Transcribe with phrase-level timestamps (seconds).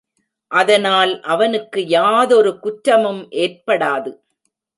[0.51, 4.11] அதனால் அவனுக்கு யாதொரு குற்றமும் ஏற்படாது.